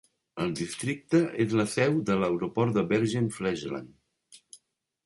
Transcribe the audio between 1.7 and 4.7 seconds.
seu de l'aeroport de Bergen-Flesland.